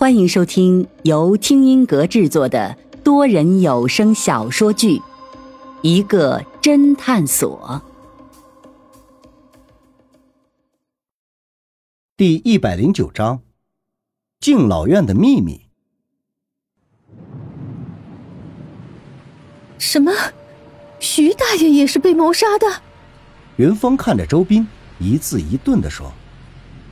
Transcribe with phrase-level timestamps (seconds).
[0.00, 4.96] 欢迎收听由听音阁制作的多人有声小说剧
[5.82, 7.82] 《一个侦探所》
[12.16, 13.42] 第一百零九章：
[14.40, 15.66] 敬老院的秘密。
[19.76, 20.10] 什么？
[20.98, 22.66] 徐大爷也是被谋杀的？
[23.56, 24.66] 云峰看着周斌，
[24.98, 26.10] 一字一顿的说：“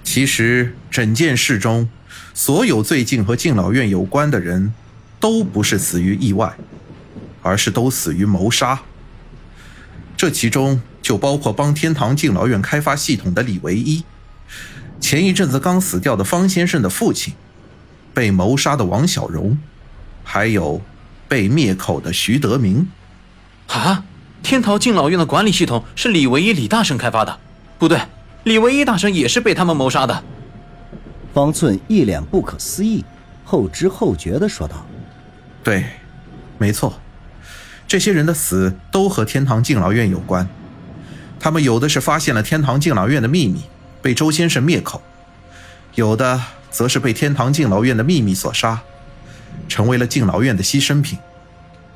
[0.08, 1.86] 其实整件事中。”
[2.32, 4.72] 所有最近和敬老院有关的人，
[5.20, 6.54] 都不是死于意外，
[7.42, 8.80] 而是都死于谋杀。
[10.16, 14.04] 这其中就包括帮天堂敬老院开发系统的李唯一，
[14.98, 17.34] 前一阵子刚死掉的方先生的父亲，
[18.14, 19.58] 被谋杀的王小荣，
[20.24, 20.80] 还有
[21.28, 22.88] 被灭口的徐德明。
[23.66, 24.04] 啊！
[24.42, 27.38] 天堂敬老院的管理系统是李唯一李大生开发的？
[27.78, 28.00] 不对，
[28.48, 30.24] 李唯一大神也是被他们谋杀的。
[31.34, 33.04] 方寸一脸不可思议，
[33.44, 34.86] 后知后觉的说道
[35.62, 35.84] ：“对，
[36.56, 36.98] 没错，
[37.86, 40.48] 这些人的死都和天堂敬老院有关。
[41.38, 43.64] 他们有的是发现了天堂敬老院的秘密，
[44.00, 45.02] 被周先生灭口；
[45.94, 46.40] 有的
[46.70, 48.80] 则是被天堂敬老院的秘密所杀，
[49.68, 51.18] 成为了敬老院的牺牲品。”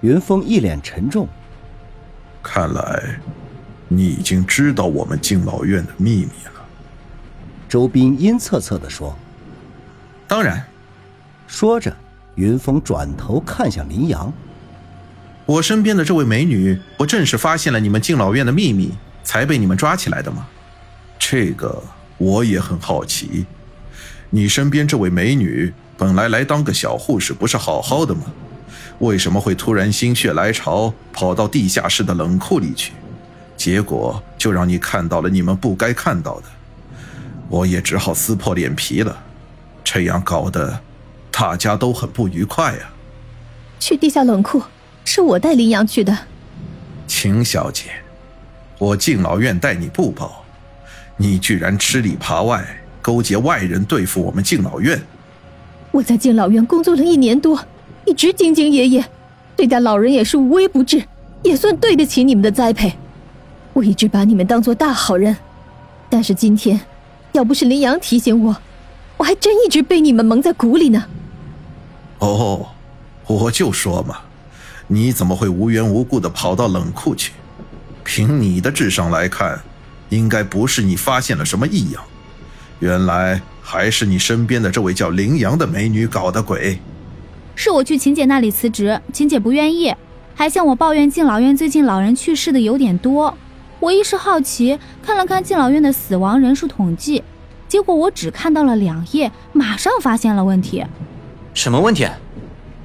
[0.02, 1.26] 云峰一脸沉重
[2.44, 3.18] ：“看来，
[3.96, 6.62] 你已经知道我们敬老院的秘密了。”
[7.68, 9.16] 周斌阴恻恻地说
[10.28, 10.64] ：“当然。”
[11.46, 11.94] 说着，
[12.36, 14.32] 云峰转头看向林阳
[15.44, 20.46] ：“我身边的这位美女，不正是发现了你们敬老院的秘密，才被你们抓起来的吗？”
[21.18, 21.82] 这个
[22.16, 23.44] 我也很好奇。
[24.30, 28.22] 你身边这位美女本来来当个小护士，不是好好的吗？
[29.00, 32.92] 为什么会突然心血来潮跑到地下室的冷库里去？
[33.56, 36.46] 结果就让你看到了你们不该看到的。
[37.48, 39.22] 我也只好撕破脸皮了，
[39.84, 40.80] 这样搞得
[41.30, 42.90] 大家都很不愉快呀。
[43.78, 44.62] 去地下冷库
[45.04, 46.16] 是我带林阳去的，
[47.06, 47.90] 秦小姐，
[48.78, 50.30] 我敬老院待你不薄，
[51.16, 52.64] 你居然吃里扒外，
[53.02, 55.00] 勾结外人对付我们敬老院。
[55.90, 57.62] 我在敬老院工作了一年多，
[58.06, 59.04] 一直兢兢业业，
[59.54, 61.04] 对待老人也是无微不至，
[61.42, 62.94] 也算对得起你们的栽培。
[63.72, 65.36] 我一直把你们当做大好人，
[66.10, 66.80] 但是今天。
[67.32, 68.54] 要不是林阳提醒我，
[69.16, 71.06] 我还真一直被你们蒙在鼓里呢。
[72.18, 72.68] 哦，
[73.26, 74.18] 我就说嘛，
[74.86, 77.32] 你怎么会无缘无故的跑到冷库去？
[78.04, 79.58] 凭你的智商来看，
[80.10, 82.02] 应该不是你发现了什么异样，
[82.80, 86.78] 原来还是你身边的这位叫林阳的美女搞的鬼。
[87.54, 89.94] 是我去秦姐那里辞职，秦姐不愿意，
[90.34, 93.34] 还向我抱怨敬老院最近老人去世的有点多。
[93.82, 97.24] 我一时好奇，看了看敬老院的死亡人数统计，
[97.66, 100.84] 结果我只看到了两页，马上发现了问题。
[101.52, 102.06] 什么问题？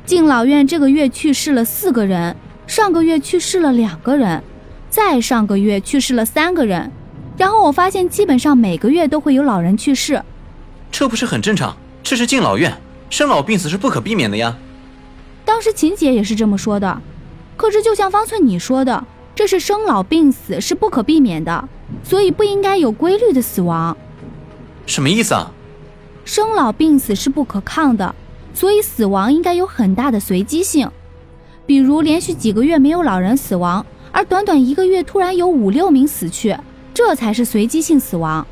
[0.07, 2.35] 敬老院这个月去世了四个人，
[2.65, 4.41] 上个月去世了两个人，
[4.89, 6.91] 再上个月去世了三个人，
[7.37, 10.23] 然后我发现基本上每个月都会有老人去世。
[10.91, 11.77] 这不是很正常？
[12.01, 12.75] 这是敬老院，
[13.11, 14.57] 生老病死是不可避免的呀。
[15.45, 16.99] 当时秦姐也是这么说的，
[17.55, 19.05] 可是就像方寸你说的。
[19.37, 21.69] 这是生老病死是不可避免的，
[22.03, 23.95] 所以不应该有规律的死亡。
[24.87, 25.51] 什么意思啊？
[26.25, 28.15] 生老病死是不可抗的，
[28.55, 30.89] 所以死亡应该有很大的随机性。
[31.67, 36.57] 比如连续几个月没有老人死亡，而短短一个月突然有五六名死去，
[36.91, 38.47] 这才是随机性死亡。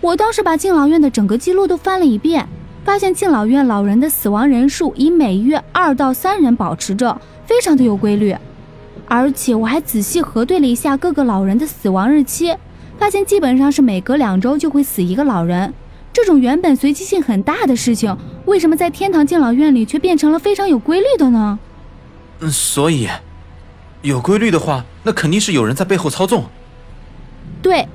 [0.00, 2.48] 我当时把敬老院的整个记录都翻了一遍，
[2.86, 8.34] 发现敬老院老人的死亡人数以每月二到三人保持着，非常的有规律。
[9.08, 12.56] 而且我还仔细核对了一下各个老人的死亡日期，
[12.98, 15.72] 发现基本上是每隔两周就会死一个老人。
[16.12, 21.58] 这种原本随机性很大的事情，为什么在天堂敬老院里却变成了非常有规律的呢？
[22.40, 23.08] 嗯，所以，
[24.02, 26.44] 有规律的话，那肯定是有人在背后操纵。
[27.62, 27.86] 对，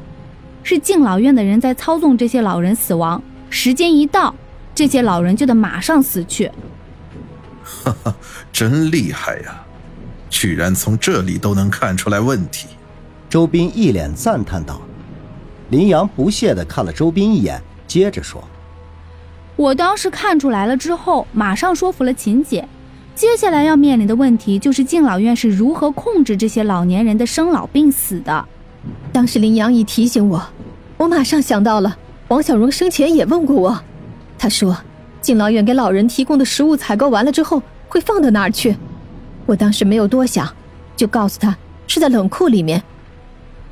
[0.64, 3.22] 是敬老院的人在操纵这些老人死亡。
[3.50, 4.34] 时间一到，
[4.74, 6.52] 这些老人就得马上死去。
[7.64, 8.16] 哈哈，
[8.52, 9.66] 真厉害呀！
[10.32, 12.70] 居然从这里都能看出来问题，
[13.30, 14.82] 周斌一脸赞叹道。
[15.70, 18.42] 林阳不屑地看了周斌一眼，接着说
[19.56, 22.68] ：“我当时看出来了之后，马上说服了秦姐。
[23.14, 28.46] 接下来要面临的问题就是敬老院是如何控制这些老年人的生老病死的。
[29.12, 30.42] 当时林阳一提醒我，
[30.98, 31.98] 我马上想到了
[32.30, 33.84] 王小荣生前也问过我，
[34.40, 34.76] 他说
[35.22, 38.76] 敬老院给老人提供的食物采购完了之后会放到哪儿去。”
[39.46, 40.48] 我当时没有多想，
[40.96, 41.58] 就告诉他
[41.88, 42.82] 是在冷库里面。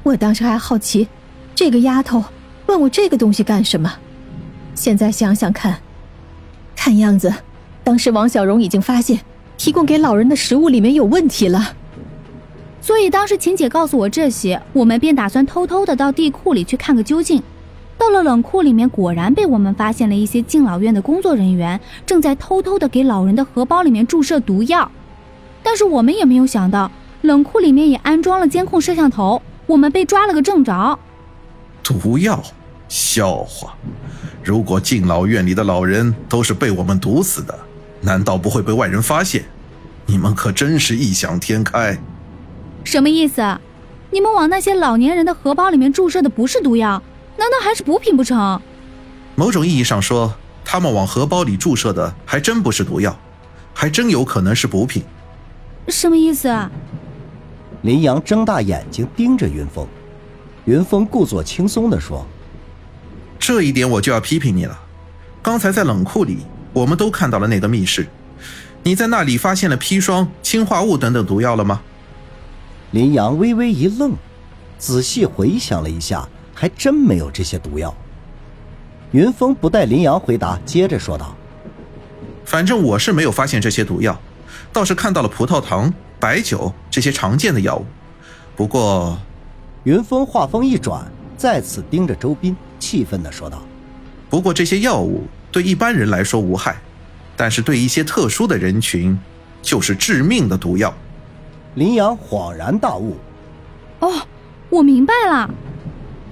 [0.03, 1.07] 我当时还好奇，
[1.53, 2.23] 这个丫头
[2.67, 3.91] 问我这个东西干什么？
[4.75, 5.79] 现在想想看，
[6.75, 7.33] 看样子，
[7.83, 9.19] 当时王小荣已经发现
[9.57, 11.75] 提供给老人的食物里面有问题了。
[12.81, 17.43] 所以当时秦姐告诉我这些，我们便打算偷偷的到地库里去看个究竟。
[17.97, 24.89] 到了冷库里面，果然被我们发现了一些敬老院的工作人员正在偷偷的给老人的荷包里面注射毒药。
[25.69, 30.97] 但是我们也没有想到，冷库里面也安装了监控摄像头，我们被抓了个正着。
[31.83, 32.41] 毒药，
[32.87, 33.75] 笑话！
[34.43, 37.53] 如果敬老院里的老人都是被我们毒死的，
[38.01, 39.45] 难道不会被外人发现？
[40.07, 41.95] 你们可真是异想天开。
[42.83, 43.59] 什么意思？
[44.09, 46.99] 你们往那些老年人的荷包里面注射的不是毒药，
[47.37, 48.59] 难道还是补品不成？
[49.35, 50.33] 某种意义上说，
[50.65, 53.15] 他们往荷包里注射的还真不是毒药，
[53.71, 55.03] 还真有可能是补品。
[55.89, 56.47] 什么意思？
[56.47, 56.69] 啊？
[57.81, 59.87] 林阳睁大眼睛盯着云峰，
[60.65, 62.27] 云峰故作轻松地说
[63.39, 64.77] ：“这一点我就要批评你了。
[65.41, 66.39] 刚才在冷库里，
[66.73, 68.05] 我们都看到了那个密室，
[68.83, 71.81] 你在那里发现了砒霜、氰化物等等毒药了吗？”
[72.91, 74.13] 林阳微微一愣，
[74.77, 77.95] 仔细回想了一下，还真没有这些毒药。
[79.11, 81.33] 云峰不待林阳回答，接着说道
[82.43, 84.19] ：“反正我是没有发现这些毒药。”
[84.71, 87.85] 倒是看到了葡萄糖、白酒这些常见的药物，
[88.55, 89.17] 不过，
[89.83, 91.05] 云峰话锋一转，
[91.37, 93.61] 再次盯着周斌，气愤地说道
[94.29, 96.75] ：“不过这些药物对一般人来说无害，
[97.35, 99.17] 但是对一些特殊的人群，
[99.61, 100.93] 就是致命的毒药。”
[101.75, 103.17] 林阳恍然大悟
[104.01, 104.11] ：“哦，
[104.69, 105.49] 我明白了，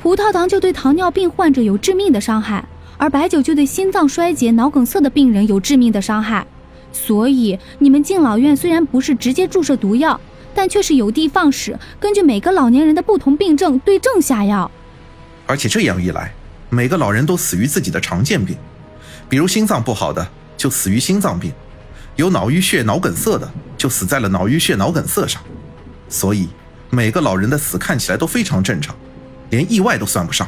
[0.01, 2.68] 葡萄糖就对糖尿病患者有致命的伤害，
[2.98, 6.45] 而白酒就对心脏衰竭、脑梗塞的病人有致命的伤害。”
[6.92, 10.19] 所以，你们敬老院虽然不是直接注射毒药，
[10.56, 14.69] 但却是有的放矢，根据每个老年人的不同病症对症下药。
[15.45, 16.34] 而且这样一来，
[16.69, 18.57] 每个老人都死于自己的常见病，
[19.30, 21.54] 比如心脏不好的就死于心脏病，
[22.16, 25.42] 有脑淤血、脑梗塞的就死在了脑淤血、脑梗塞上。
[26.10, 26.50] 所以，
[26.89, 28.95] 每个老人的死看起来都非常正常，
[29.51, 30.48] 连意外都算不上。